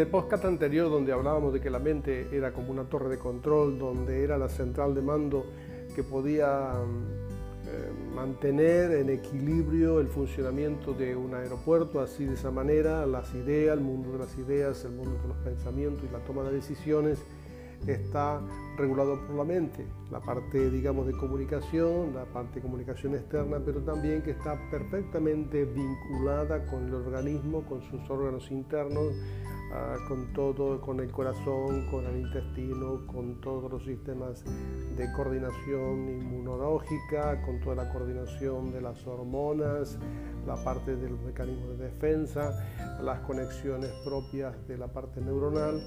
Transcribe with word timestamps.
El 0.00 0.08
podcast 0.08 0.46
anterior 0.46 0.90
donde 0.90 1.12
hablábamos 1.12 1.52
de 1.52 1.60
que 1.60 1.68
la 1.68 1.78
mente 1.78 2.28
era 2.32 2.52
como 2.52 2.70
una 2.70 2.84
torre 2.84 3.10
de 3.10 3.18
control, 3.18 3.78
donde 3.78 4.24
era 4.24 4.38
la 4.38 4.48
central 4.48 4.94
de 4.94 5.02
mando 5.02 5.44
que 5.94 6.02
podía 6.02 6.72
eh, 7.66 7.92
mantener 8.14 8.92
en 8.92 9.10
equilibrio 9.10 10.00
el 10.00 10.08
funcionamiento 10.08 10.94
de 10.94 11.14
un 11.14 11.34
aeropuerto, 11.34 12.00
así 12.00 12.24
de 12.24 12.34
esa 12.34 12.50
manera 12.50 13.04
las 13.04 13.34
ideas, 13.34 13.76
el 13.76 13.84
mundo 13.84 14.12
de 14.12 14.18
las 14.18 14.38
ideas, 14.38 14.84
el 14.84 14.92
mundo 14.92 15.20
de 15.20 15.28
los 15.28 15.36
pensamientos 15.38 16.02
y 16.08 16.12
la 16.12 16.20
toma 16.20 16.44
de 16.44 16.52
decisiones 16.52 17.18
está 17.86 18.40
regulado 18.76 19.20
por 19.26 19.36
la 19.36 19.44
mente, 19.44 19.86
la 20.10 20.20
parte 20.20 20.70
digamos 20.70 21.06
de 21.06 21.12
comunicación, 21.12 22.14
la 22.14 22.24
parte 22.24 22.56
de 22.56 22.62
comunicación 22.62 23.14
externa, 23.14 23.60
pero 23.64 23.80
también 23.80 24.22
que 24.22 24.32
está 24.32 24.58
perfectamente 24.70 25.64
vinculada 25.64 26.66
con 26.66 26.86
el 26.86 26.94
organismo, 26.94 27.64
con 27.66 27.82
sus 27.82 28.08
órganos 28.10 28.50
internos, 28.50 29.14
Ah, 29.72 29.96
con 30.08 30.32
todo, 30.32 30.80
con 30.80 30.98
el 30.98 31.12
corazón, 31.12 31.86
con 31.92 32.04
el 32.04 32.22
intestino, 32.22 33.06
con 33.06 33.40
todos 33.40 33.70
los 33.70 33.84
sistemas 33.84 34.42
de 34.96 35.12
coordinación 35.12 36.08
inmunológica, 36.08 37.40
con 37.42 37.60
toda 37.60 37.76
la 37.76 37.92
coordinación 37.92 38.72
de 38.72 38.80
las 38.80 39.06
hormonas, 39.06 39.96
la 40.44 40.56
parte 40.64 40.96
de 40.96 41.08
los 41.08 41.20
mecanismos 41.20 41.78
de 41.78 41.84
defensa, 41.84 42.66
las 43.00 43.20
conexiones 43.20 43.92
propias 44.04 44.66
de 44.66 44.76
la 44.76 44.88
parte 44.88 45.20
neuronal. 45.20 45.80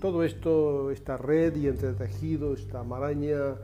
Todo 0.00 0.24
esto, 0.24 0.90
esta 0.90 1.16
red 1.16 1.54
y 1.54 1.68
entretejido, 1.68 2.52
esta 2.52 2.82
maraña 2.82 3.54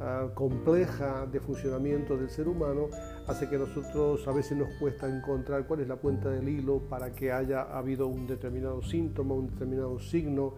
ah, 0.00 0.28
compleja 0.34 1.26
de 1.26 1.40
funcionamiento 1.40 2.16
del 2.16 2.30
ser 2.30 2.48
humano, 2.48 2.88
hace 3.26 3.48
que 3.48 3.58
nosotros 3.58 4.26
a 4.26 4.32
veces 4.32 4.56
nos 4.58 4.72
cuesta 4.74 5.08
encontrar 5.08 5.66
cuál 5.66 5.80
es 5.80 5.88
la 5.88 5.96
cuenta 5.96 6.30
del 6.30 6.48
hilo 6.48 6.80
para 6.88 7.12
que 7.12 7.32
haya 7.32 7.62
habido 7.62 8.06
un 8.06 8.26
determinado 8.26 8.82
síntoma, 8.82 9.34
un 9.34 9.48
determinado 9.48 9.98
signo 9.98 10.54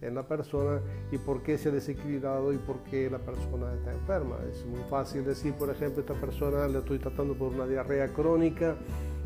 en 0.00 0.14
la 0.14 0.26
persona 0.26 0.80
y 1.10 1.18
por 1.18 1.42
qué 1.42 1.58
se 1.58 1.70
ha 1.70 1.72
desequilibrado 1.72 2.52
y 2.52 2.58
por 2.58 2.82
qué 2.84 3.08
la 3.10 3.18
persona 3.18 3.72
está 3.74 3.92
enferma. 3.92 4.36
Es 4.50 4.64
muy 4.66 4.82
fácil 4.90 5.24
decir, 5.24 5.54
por 5.54 5.70
ejemplo, 5.70 6.00
esta 6.00 6.14
persona 6.14 6.68
le 6.68 6.78
estoy 6.78 6.98
tratando 6.98 7.34
por 7.34 7.52
una 7.52 7.66
diarrea 7.66 8.08
crónica 8.08 8.76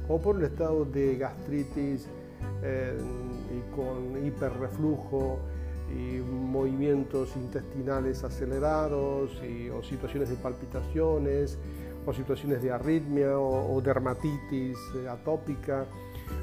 o 0.09 0.21
por 0.21 0.37
el 0.37 0.45
estado 0.45 0.84
de 0.84 1.17
gastritis 1.17 2.09
eh, 2.62 2.97
y 3.51 3.75
con 3.75 4.25
hiperreflujo 4.25 5.39
y 5.91 6.21
movimientos 6.21 7.37
intestinales 7.37 8.25
acelerados 8.25 9.31
o 9.75 9.83
situaciones 9.83 10.31
de 10.31 10.37
palpitaciones 10.37 11.59
o 12.06 12.12
situaciones 12.12 12.62
de 12.62 12.71
arritmia 12.73 13.39
o, 13.39 13.81
dermatitis 13.81 14.79
eh, 14.97 15.09
atópica, 15.09 15.87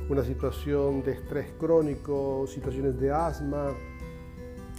una 0.09 0.23
situación 0.23 1.03
de 1.03 1.13
estrés 1.13 1.51
crónico, 1.59 2.45
situaciones 2.47 2.99
de 2.99 3.11
asma, 3.11 3.71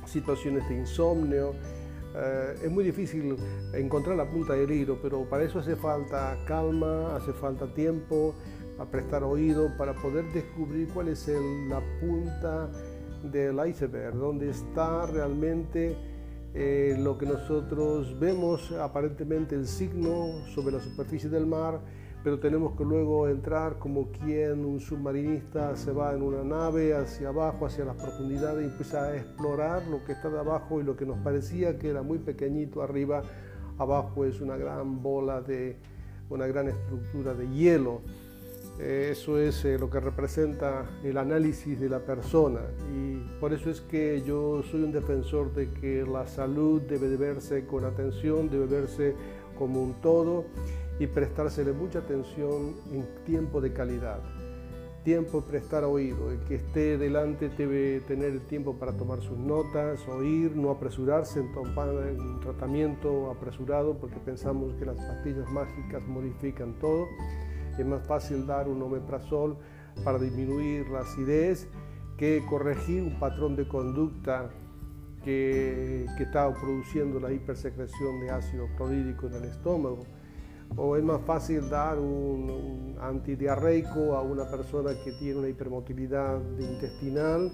situaciones 0.06 0.68
de 0.68 0.76
insomnio. 0.76 1.54
Eh, 2.14 2.54
es 2.64 2.70
muy 2.70 2.84
difícil 2.84 3.36
encontrar 3.74 4.16
la 4.16 4.28
punta 4.28 4.54
del 4.54 4.70
hilo, 4.70 4.98
pero 5.02 5.24
para 5.24 5.44
eso 5.44 5.58
hace 5.58 5.76
falta 5.76 6.36
calma, 6.46 7.16
hace 7.16 7.32
falta 7.32 7.72
tiempo, 7.74 8.34
a 8.78 8.84
prestar 8.84 9.24
oído 9.24 9.76
para 9.76 9.92
poder 9.94 10.24
descubrir 10.32 10.88
cuál 10.94 11.08
es 11.08 11.28
la 11.68 11.82
punta 12.00 12.70
del 13.22 13.58
iceberg, 13.68 14.14
dónde 14.14 14.50
está 14.50 15.06
realmente 15.06 15.96
eh, 16.54 16.96
lo 16.98 17.18
que 17.18 17.26
nosotros 17.26 18.18
vemos 18.18 18.72
aparentemente 18.72 19.54
el 19.54 19.66
signo 19.66 20.44
sobre 20.54 20.72
la 20.72 20.80
superficie 20.80 21.28
del 21.28 21.46
mar, 21.46 21.80
pero 22.24 22.40
tenemos 22.40 22.76
que 22.76 22.84
luego 22.84 23.28
entrar 23.28 23.78
como 23.78 24.10
quien 24.10 24.64
un 24.64 24.80
submarinista 24.80 25.76
se 25.76 25.92
va 25.92 26.14
en 26.14 26.22
una 26.22 26.42
nave 26.42 26.94
hacia 26.94 27.28
abajo, 27.28 27.66
hacia 27.66 27.84
las 27.84 27.96
profundidades 27.96 28.64
y 28.64 28.70
empieza 28.70 29.04
a 29.04 29.16
explorar 29.16 29.86
lo 29.88 30.04
que 30.04 30.12
está 30.12 30.30
de 30.30 30.38
abajo 30.38 30.80
y 30.80 30.84
lo 30.84 30.96
que 30.96 31.06
nos 31.06 31.18
parecía 31.18 31.78
que 31.78 31.90
era 31.90 32.02
muy 32.02 32.18
pequeñito 32.18 32.82
arriba, 32.82 33.22
abajo 33.78 34.24
es 34.24 34.40
una 34.40 34.56
gran 34.56 35.02
bola 35.02 35.40
de 35.40 35.76
una 36.30 36.46
gran 36.46 36.68
estructura 36.68 37.34
de 37.34 37.48
hielo. 37.50 38.02
Eh, 38.80 39.08
eso 39.10 39.38
es 39.40 39.64
eh, 39.64 39.76
lo 39.76 39.90
que 39.90 39.98
representa 39.98 40.88
el 41.02 41.18
análisis 41.18 41.80
de 41.80 41.88
la 41.88 41.98
persona. 42.00 42.60
Y 42.94 43.16
por 43.40 43.52
eso 43.52 43.70
es 43.70 43.80
que 43.80 44.22
yo 44.24 44.62
soy 44.62 44.84
un 44.84 44.92
defensor 44.92 45.52
de 45.52 45.70
que 45.72 46.04
la 46.04 46.26
salud 46.28 46.80
debe 46.82 47.08
de 47.08 47.16
verse 47.16 47.66
con 47.66 47.84
atención, 47.84 48.48
debe 48.48 48.66
verse 48.66 49.14
como 49.58 49.82
un 49.82 49.94
todo 50.00 50.44
y 51.00 51.06
prestársele 51.08 51.72
mucha 51.72 52.00
atención 52.00 52.76
en 52.92 53.06
tiempo 53.24 53.60
de 53.60 53.72
calidad. 53.72 54.20
Tiempo 55.04 55.40
prestar 55.40 55.84
oído, 55.84 56.30
el 56.30 56.40
que 56.40 56.56
esté 56.56 56.98
delante 56.98 57.48
debe 57.48 58.00
tener 58.00 58.30
el 58.30 58.42
tiempo 58.42 58.74
para 58.74 58.92
tomar 58.92 59.22
sus 59.22 59.38
notas, 59.38 60.06
oír, 60.06 60.54
no 60.54 60.70
apresurarse 60.70 61.40
en 61.40 61.50
tomar 61.52 61.88
un 61.88 62.40
tratamiento 62.40 63.30
apresurado 63.30 63.96
porque 63.96 64.18
pensamos 64.18 64.74
que 64.74 64.84
las 64.84 64.96
pastillas 64.96 65.50
mágicas 65.50 66.06
modifican 66.06 66.74
todo 66.78 67.06
es 67.82 67.88
más 67.88 68.06
fácil 68.06 68.46
dar 68.46 68.68
un 68.68 68.82
omeprazol 68.82 69.56
para 70.04 70.18
disminuir 70.18 70.88
la 70.88 71.00
acidez 71.00 71.68
que 72.16 72.44
corregir 72.48 73.02
un 73.02 73.18
patrón 73.18 73.56
de 73.56 73.66
conducta 73.66 74.50
que, 75.24 76.06
que 76.16 76.22
está 76.24 76.52
produciendo 76.52 77.20
la 77.20 77.32
hipersecreción 77.32 78.20
de 78.20 78.30
ácido 78.30 78.66
clorhídrico 78.76 79.26
en 79.26 79.34
el 79.34 79.44
estómago. 79.44 80.04
O 80.76 80.96
es 80.96 81.02
más 81.02 81.20
fácil 81.22 81.68
dar 81.70 81.98
un, 81.98 82.50
un 82.50 82.96
antidiarreico 83.00 84.14
a 84.14 84.22
una 84.22 84.44
persona 84.50 84.90
que 85.02 85.12
tiene 85.12 85.38
una 85.38 85.48
hipermotilidad 85.48 86.40
intestinal 86.58 87.50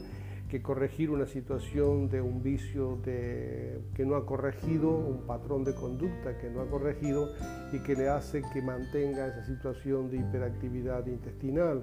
que 0.54 0.62
corregir 0.62 1.10
una 1.10 1.26
situación 1.26 2.08
de 2.08 2.20
un 2.20 2.40
vicio 2.40 3.00
de, 3.04 3.80
que 3.92 4.06
no 4.06 4.14
ha 4.14 4.24
corregido, 4.24 4.88
un 4.88 5.26
patrón 5.26 5.64
de 5.64 5.74
conducta 5.74 6.38
que 6.38 6.48
no 6.48 6.60
ha 6.60 6.66
corregido 6.68 7.28
y 7.72 7.80
que 7.80 7.96
le 7.96 8.08
hace 8.08 8.40
que 8.52 8.62
mantenga 8.62 9.26
esa 9.26 9.44
situación 9.44 10.12
de 10.12 10.18
hiperactividad 10.18 11.08
intestinal. 11.08 11.82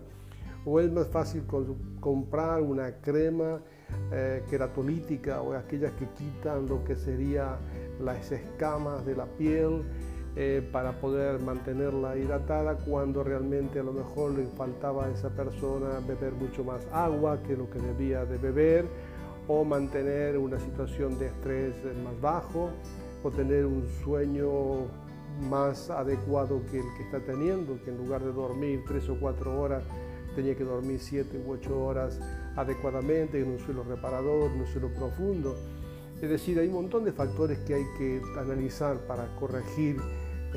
O 0.63 0.79
es 0.79 0.89
más 0.89 1.09
fácil 1.09 1.43
comprar 1.99 2.61
una 2.61 2.93
crema 3.01 3.59
eh, 4.13 4.41
queratolítica 4.49 5.41
o 5.41 5.51
aquellas 5.51 5.91
que 5.95 6.05
quitan 6.05 6.65
lo 6.67 6.81
que 6.85 6.95
sería 6.95 7.57
las 7.99 8.31
escamas 8.31 9.05
de 9.05 9.17
la 9.17 9.25
piel 9.25 9.83
eh, 10.35 10.67
para 10.71 10.93
poder 10.93 11.39
mantenerla 11.39 12.15
hidratada 12.17 12.75
cuando 12.75 13.23
realmente 13.23 13.79
a 13.79 13.83
lo 13.83 13.91
mejor 13.91 14.31
le 14.31 14.45
faltaba 14.45 15.05
a 15.05 15.11
esa 15.11 15.29
persona 15.29 15.99
beber 16.07 16.33
mucho 16.33 16.63
más 16.63 16.87
agua 16.93 17.43
que 17.43 17.57
lo 17.57 17.69
que 17.69 17.79
debía 17.79 18.23
de 18.23 18.37
beber 18.37 18.85
o 19.47 19.65
mantener 19.65 20.37
una 20.37 20.57
situación 20.57 21.19
de 21.19 21.27
estrés 21.27 21.75
más 22.03 22.21
bajo 22.21 22.69
o 23.23 23.29
tener 23.29 23.65
un 23.65 23.85
sueño 24.03 24.87
más 25.49 25.89
adecuado 25.89 26.61
que 26.71 26.79
el 26.79 26.85
que 26.97 27.03
está 27.03 27.19
teniendo, 27.19 27.77
que 27.83 27.91
en 27.91 27.97
lugar 27.97 28.23
de 28.23 28.31
dormir 28.31 28.83
tres 28.87 29.09
o 29.09 29.19
cuatro 29.19 29.59
horas 29.59 29.83
tenía 30.35 30.55
que 30.55 30.63
dormir 30.63 30.99
siete 30.99 31.41
u 31.45 31.51
ocho 31.51 31.83
horas 31.83 32.19
adecuadamente 32.55 33.41
en 33.41 33.49
un 33.49 33.59
suelo 33.59 33.83
reparador, 33.83 34.51
en 34.51 34.61
un 34.61 34.67
suelo 34.67 34.89
profundo. 34.93 35.55
Es 36.21 36.29
decir, 36.29 36.59
hay 36.59 36.67
un 36.67 36.75
montón 36.75 37.03
de 37.03 37.11
factores 37.11 37.59
que 37.59 37.73
hay 37.73 37.83
que 37.97 38.21
analizar 38.39 38.97
para 39.07 39.35
corregir 39.37 39.97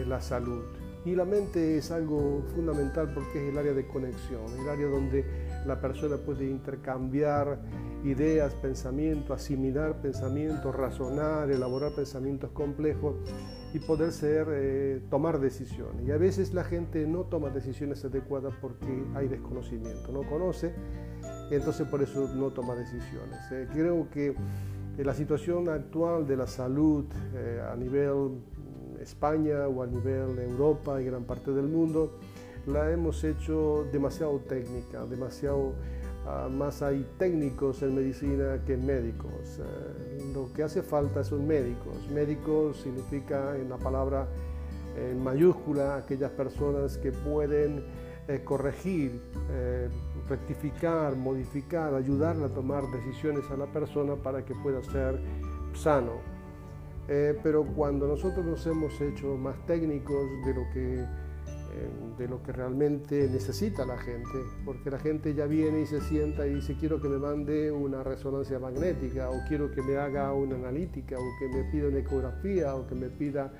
la 0.06 0.20
salud. 0.20 0.64
Y 1.04 1.14
la 1.14 1.26
mente 1.26 1.76
es 1.76 1.90
algo 1.90 2.42
fundamental 2.54 3.12
porque 3.14 3.46
es 3.46 3.52
el 3.52 3.58
área 3.58 3.74
de 3.74 3.86
conexión, 3.86 4.42
el 4.58 4.68
área 4.68 4.86
donde 4.88 5.24
la 5.66 5.78
persona 5.78 6.16
puede 6.16 6.48
intercambiar 6.48 7.60
ideas, 8.04 8.54
pensamientos, 8.54 9.38
asimilar 9.38 10.00
pensamientos, 10.00 10.74
razonar, 10.74 11.50
elaborar 11.50 11.92
pensamientos 11.94 12.50
complejos 12.52 13.16
y 13.74 13.80
poder 13.80 14.12
ser, 14.12 14.46
eh, 14.50 15.02
tomar 15.10 15.40
decisiones. 15.40 16.06
Y 16.06 16.10
a 16.10 16.16
veces 16.16 16.54
la 16.54 16.64
gente 16.64 17.06
no 17.06 17.24
toma 17.24 17.50
decisiones 17.50 18.04
adecuadas 18.04 18.54
porque 18.60 19.04
hay 19.14 19.28
desconocimiento, 19.28 20.12
no 20.12 20.22
conoce, 20.22 20.74
entonces 21.50 21.86
por 21.88 22.02
eso 22.02 22.28
no 22.34 22.50
toma 22.50 22.74
decisiones. 22.76 23.40
Eh, 23.52 23.68
creo 23.72 24.08
que 24.10 24.34
la 24.96 25.12
situación 25.12 25.68
actual 25.68 26.26
de 26.26 26.36
la 26.36 26.46
salud 26.46 27.06
eh, 27.34 27.60
a 27.68 27.74
nivel 27.74 28.40
España 29.04 29.68
o 29.68 29.82
a 29.82 29.86
nivel 29.86 30.36
de 30.36 30.44
Europa 30.44 31.00
y 31.00 31.04
gran 31.04 31.24
parte 31.24 31.52
del 31.52 31.66
mundo, 31.66 32.18
la 32.66 32.90
hemos 32.90 33.22
hecho 33.24 33.86
demasiado 33.92 34.38
técnica, 34.40 35.04
demasiado 35.06 35.74
ah, 36.26 36.48
más 36.50 36.82
hay 36.82 37.06
técnicos 37.18 37.82
en 37.82 37.94
medicina 37.94 38.62
que 38.66 38.76
médicos. 38.76 39.60
Eh, 39.60 40.32
lo 40.34 40.52
que 40.52 40.62
hace 40.62 40.82
falta 40.82 41.22
son 41.22 41.46
médicos. 41.46 41.96
Médicos 42.12 42.78
significa 42.78 43.56
en 43.56 43.68
la 43.68 43.76
palabra 43.76 44.26
en 44.96 45.22
mayúscula 45.22 45.96
aquellas 45.96 46.30
personas 46.32 46.98
que 46.98 47.12
pueden 47.12 47.84
eh, 48.28 48.40
corregir, 48.42 49.20
eh, 49.50 49.88
rectificar, 50.28 51.14
modificar, 51.16 51.94
ayudarle 51.94 52.46
a 52.46 52.48
tomar 52.48 52.84
decisiones 52.90 53.50
a 53.50 53.56
la 53.56 53.66
persona 53.66 54.14
para 54.16 54.44
que 54.44 54.54
pueda 54.54 54.82
ser 54.82 55.20
sano. 55.74 56.33
Pero 57.06 57.64
cuando 57.64 58.08
nosotros 58.08 58.44
nos 58.44 58.66
hemos 58.66 58.98
hecho 59.00 59.36
más 59.36 59.56
técnicos 59.66 60.28
de 60.44 60.54
lo 60.54 60.70
que 60.72 61.04
de 62.18 62.28
lo 62.28 62.42
que 62.42 62.52
realmente 62.52 63.28
necesita 63.28 63.84
la 63.84 63.98
gente, 63.98 64.38
porque 64.64 64.90
la 64.90 64.98
gente 64.98 65.34
ya 65.34 65.46
viene 65.46 65.80
y 65.80 65.86
se 65.86 66.00
sienta 66.00 66.46
y 66.46 66.54
dice 66.54 66.76
quiero 66.78 67.00
que 67.00 67.08
me 67.08 67.18
mande 67.18 67.72
una 67.72 68.04
resonancia 68.04 68.58
magnética 68.58 69.30
o 69.30 69.34
quiero 69.48 69.70
que 69.72 69.82
me 69.82 69.96
haga 69.96 70.32
una 70.32 70.54
analítica 70.54 71.16
o 71.18 71.38
que 71.40 71.48
me 71.48 71.64
pida 71.72 71.88
una 71.88 71.98
ecografía 71.98 72.76
o 72.76 72.86
que 72.86 72.94
me 72.94 73.08
pida 73.08 73.52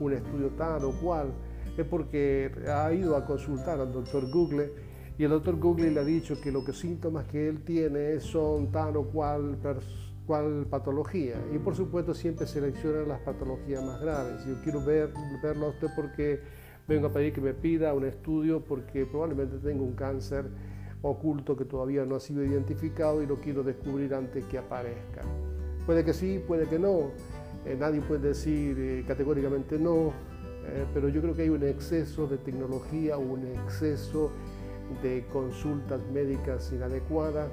un 0.00 0.12
estudio 0.12 0.48
tal 0.56 0.84
o 0.84 0.92
cual, 0.92 1.32
es 1.76 1.84
porque 1.84 2.50
ha 2.66 2.92
ido 2.92 3.16
a 3.16 3.24
consultar 3.26 3.80
al 3.80 3.92
doctor 3.92 4.30
Google 4.30 4.72
y 5.18 5.24
el 5.24 5.30
doctor 5.30 5.56
Google 5.58 5.90
le 5.90 6.00
ha 6.00 6.04
dicho 6.04 6.40
que 6.40 6.52
los 6.52 6.64
síntomas 6.76 7.26
que 7.26 7.48
él 7.48 7.64
tiene 7.64 8.20
son 8.20 8.70
tal 8.70 8.96
o 8.96 9.04
cual, 9.04 9.58
cual 10.28 10.66
patología 10.68 11.36
y 11.54 11.58
por 11.58 11.74
supuesto 11.74 12.12
siempre 12.12 12.46
selecciona 12.46 13.00
las 13.00 13.18
patologías 13.20 13.82
más 13.82 13.98
graves. 13.98 14.44
Yo 14.44 14.60
quiero 14.62 14.84
ver, 14.84 15.10
verlo 15.42 15.66
a 15.66 15.68
usted 15.70 15.88
porque 15.96 16.40
vengo 16.86 17.06
a 17.06 17.12
pedir 17.12 17.32
que 17.32 17.40
me 17.40 17.54
pida 17.54 17.94
un 17.94 18.04
estudio 18.04 18.62
porque 18.62 19.06
probablemente 19.06 19.56
tengo 19.56 19.84
un 19.84 19.94
cáncer 19.94 20.44
oculto 21.00 21.56
que 21.56 21.64
todavía 21.64 22.04
no 22.04 22.16
ha 22.16 22.20
sido 22.20 22.44
identificado 22.44 23.22
y 23.22 23.26
lo 23.26 23.36
quiero 23.36 23.62
descubrir 23.62 24.12
antes 24.12 24.44
que 24.44 24.58
aparezca. 24.58 25.22
Puede 25.86 26.04
que 26.04 26.12
sí, 26.12 26.44
puede 26.46 26.66
que 26.66 26.78
no. 26.78 27.10
Eh, 27.64 27.74
nadie 27.78 28.02
puede 28.02 28.28
decir 28.28 28.76
eh, 28.78 29.04
categóricamente 29.08 29.78
no, 29.78 30.08
eh, 30.66 30.84
pero 30.92 31.08
yo 31.08 31.22
creo 31.22 31.34
que 31.34 31.42
hay 31.42 31.48
un 31.48 31.62
exceso 31.62 32.26
de 32.26 32.36
tecnología, 32.36 33.16
un 33.16 33.46
exceso 33.46 34.30
de 35.02 35.24
consultas 35.32 36.00
médicas 36.12 36.70
inadecuadas, 36.70 37.48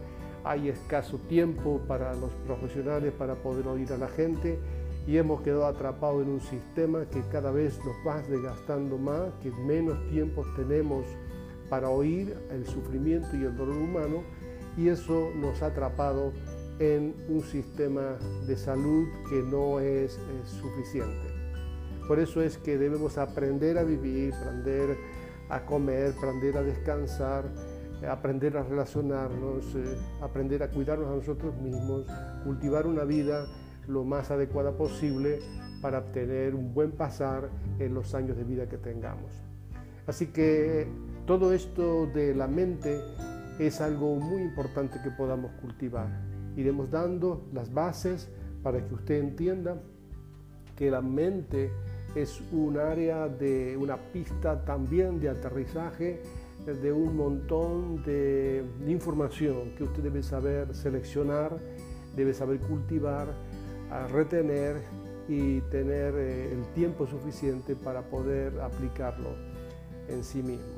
hay 0.45 0.69
escaso 0.69 1.17
tiempo 1.17 1.81
para 1.87 2.13
los 2.13 2.31
profesionales 2.45 3.11
para 3.17 3.35
poder 3.35 3.67
oír 3.67 3.91
a 3.91 3.97
la 3.97 4.07
gente 4.07 4.59
y 5.07 5.17
hemos 5.17 5.41
quedado 5.41 5.65
atrapados 5.65 6.23
en 6.23 6.29
un 6.29 6.41
sistema 6.41 7.05
que 7.05 7.21
cada 7.31 7.51
vez 7.51 7.79
nos 7.83 7.95
va 8.07 8.21
desgastando 8.21 8.97
más, 8.97 9.33
que 9.41 9.51
menos 9.51 9.97
tiempo 10.09 10.45
tenemos 10.55 11.05
para 11.69 11.89
oír 11.89 12.37
el 12.51 12.65
sufrimiento 12.67 13.35
y 13.35 13.43
el 13.43 13.57
dolor 13.57 13.75
humano 13.75 14.23
y 14.77 14.89
eso 14.89 15.31
nos 15.35 15.61
ha 15.63 15.67
atrapado 15.67 16.31
en 16.79 17.15
un 17.29 17.41
sistema 17.41 18.17
de 18.45 18.57
salud 18.57 19.07
que 19.29 19.41
no 19.41 19.79
es, 19.79 20.19
suficiente. 20.45 21.33
Por 22.07 22.19
eso 22.19 22.41
es 22.41 22.57
que 22.57 22.77
debemos 22.77 23.17
aprender 23.17 23.77
a 23.77 23.83
vivir, 23.83 24.33
aprender 24.33 24.97
a 25.49 25.65
comer, 25.65 26.13
aprender 26.15 26.57
a 26.57 26.61
descansar, 26.61 27.45
aprender 28.09 28.57
a 28.57 28.63
relacionarnos, 28.63 29.75
eh, 29.75 29.97
aprender 30.21 30.63
a 30.63 30.69
cuidarnos 30.69 31.07
a 31.07 31.15
nosotros 31.15 31.55
mismos, 31.57 32.05
cultivar 32.43 32.87
una 32.87 33.03
vida 33.03 33.45
lo 33.87 34.03
más 34.03 34.31
adecuada 34.31 34.71
posible 34.71 35.39
para 35.81 35.99
obtener 35.99 36.55
un 36.55 36.73
buen 36.73 36.91
pasar 36.91 37.49
en 37.79 37.93
los 37.93 38.13
años 38.15 38.37
de 38.37 38.43
vida 38.43 38.67
que 38.67 38.77
tengamos. 38.77 39.31
Así 40.07 40.27
que 40.27 40.87
todo 41.25 41.53
esto 41.53 42.07
de 42.07 42.35
la 42.35 42.47
mente 42.47 43.01
es 43.59 43.81
algo 43.81 44.15
muy 44.15 44.41
importante 44.41 44.99
que 45.03 45.11
podamos 45.11 45.51
cultivar. 45.61 46.07
Iremos 46.55 46.91
dando 46.91 47.47
las 47.53 47.73
bases 47.73 48.29
para 48.61 48.85
que 48.85 48.93
usted 48.93 49.19
entienda 49.19 49.81
que 50.75 50.91
la 50.91 51.01
mente 51.01 51.71
es 52.15 52.41
un 52.51 52.77
área 52.77 53.27
de 53.27 53.77
una 53.77 53.97
pista 53.97 54.63
también 54.65 55.19
de 55.19 55.29
aterrizaje 55.29 56.21
de 56.65 56.91
un 56.91 57.15
montón 57.15 58.03
de, 58.03 58.65
información 58.87 59.75
que 59.77 59.83
usted 59.83 60.01
debe 60.01 60.23
saber 60.23 60.73
seleccionar, 60.73 61.57
debe 62.15 62.33
saber 62.33 62.59
cultivar 62.59 63.27
retener 64.11 64.81
y 65.27 65.61
tener 65.61 66.13
eh, 66.15 66.51
el 66.51 66.65
tiempo 66.73 67.07
suficiente 67.07 67.75
para 67.75 68.01
poder 68.03 68.59
aplicarlo 68.59 69.29
en 70.07 70.23
sí 70.23 70.41
mismo. 70.43 70.75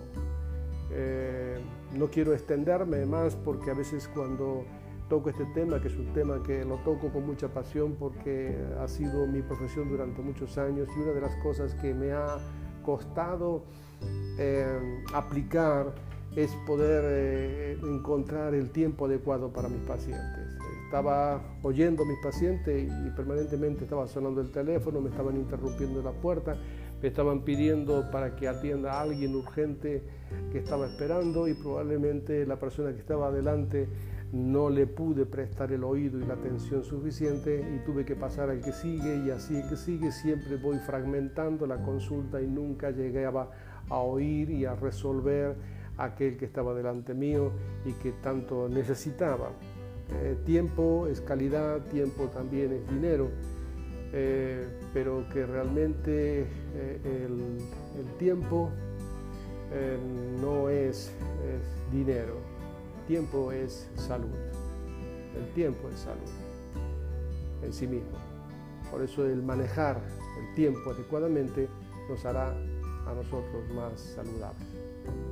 Eh, 0.91 1.59
no 1.97 2.07
quiero 2.07 2.33
extenderme 2.33 3.05
más 3.05 3.35
porque 3.35 3.71
a 3.71 3.73
veces 3.73 4.09
cuando 4.13 4.65
toco 5.09 5.29
este 5.29 5.45
tema, 5.53 5.81
que 5.81 5.87
es 5.87 5.95
un 5.95 6.13
tema 6.13 6.41
que 6.43 6.63
lo 6.63 6.75
toco 6.77 7.09
con 7.11 7.25
mucha 7.25 7.49
pasión 7.49 7.95
porque 7.97 8.57
ha 8.79 8.87
sido 8.87 9.25
mi 9.27 9.41
profesión 9.41 9.89
durante 9.89 10.21
muchos 10.21 10.57
años 10.57 10.87
y 10.95 11.01
una 11.01 11.11
de 11.13 11.21
las 11.21 11.35
cosas 11.37 11.73
que 11.75 11.93
me 11.93 12.11
ha 12.11 12.37
costado 12.83 13.63
eh, 14.37 15.03
aplicar 15.13 15.93
es 16.35 16.51
poder 16.67 17.79
encontrar 17.83 18.53
el 18.53 18.69
tiempo 18.69 19.05
adecuado 19.05 19.51
para 19.51 19.69
mis 19.69 19.81
pacientes. 19.81 20.47
Estaba 20.85 21.41
oyendo 21.63 22.03
a 22.03 22.05
mis 22.05 22.19
pacientes 22.19 22.89
y 23.05 23.09
permanentemente 23.09 23.83
estaba 23.83 24.07
sonando 24.07 24.39
el 24.39 24.51
teléfono, 24.51 25.01
me 25.01 25.09
estaban 25.09 25.35
interrumpiendo 25.35 26.01
la 26.01 26.11
puerta, 26.11 26.55
me 27.01 27.07
estaban 27.09 27.41
pidiendo 27.41 28.09
para 28.11 28.35
que 28.35 28.47
atienda 28.47 28.93
a 28.93 29.01
alguien 29.01 29.35
urgente 29.35 30.03
que 30.51 30.59
estaba 30.59 30.87
esperando 30.87 31.47
y 31.47 31.55
probablemente 31.55 32.45
la 32.45 32.57
persona 32.57 32.93
que 32.93 32.99
estaba 32.99 33.27
adelante 33.27 33.89
no 34.31 34.69
le 34.69 34.87
pude 34.87 35.25
prestar 35.25 35.71
el 35.71 35.83
oído 35.83 36.19
y 36.19 36.25
la 36.25 36.33
atención 36.33 36.83
suficiente 36.83 37.65
y 37.75 37.85
tuve 37.85 38.03
que 38.03 38.15
pasar 38.15 38.49
al 38.49 38.61
que 38.61 38.73
sigue 38.73 39.25
y 39.25 39.29
así 39.29 39.57
el 39.57 39.69
que 39.69 39.77
sigue. 39.77 40.11
Siempre 40.11 40.57
voy 40.57 40.77
fragmentando 40.79 41.65
la 41.65 41.81
consulta 41.81 42.41
y 42.41 42.47
nunca 42.47 42.91
llegaba 42.91 43.51
a 43.89 43.97
oír 43.97 44.49
y 44.49 44.65
a 44.65 44.75
resolver 44.75 45.55
aquel 45.97 46.37
que 46.37 46.45
estaba 46.45 46.73
delante 46.73 47.13
mío 47.13 47.51
y 47.85 47.93
que 47.93 48.11
tanto 48.11 48.69
necesitaba. 48.69 49.51
Eh, 50.21 50.37
tiempo 50.45 51.07
es 51.07 51.21
calidad, 51.21 51.81
tiempo 51.87 52.27
también 52.27 52.71
es 52.71 52.89
dinero, 52.89 53.29
eh, 54.13 54.67
pero 54.93 55.27
que 55.33 55.45
realmente 55.45 56.41
eh, 56.75 57.25
el, 57.25 58.17
tiempo 58.17 58.71
no 60.41 60.69
es, 60.69 61.11
es, 61.45 61.91
dinero, 61.91 62.37
tiempo 63.05 63.51
es 63.51 63.89
salud, 63.95 64.33
el 65.35 65.53
tiempo 65.53 65.89
es 65.89 65.99
salud 65.99 66.47
en 67.63 67.73
sí 67.73 67.85
mismo. 67.85 68.17
Por 68.89 69.01
eso 69.01 69.25
el 69.25 69.43
manejar 69.43 70.01
el 70.39 70.55
tiempo 70.55 70.91
adecuadamente 70.91 71.67
nos 72.09 72.25
hará 72.25 72.55
a 73.07 73.13
nosotros 73.13 73.69
más 73.73 73.99
saludables. 73.99 74.67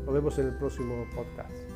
Nos 0.05 0.13
vemos 0.13 0.38
en 0.39 0.48
el 0.48 0.58
próximo 0.58 1.05
podcast. 1.13 1.75